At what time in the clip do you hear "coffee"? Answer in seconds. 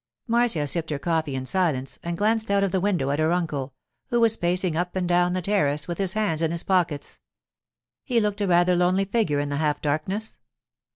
0.97-1.35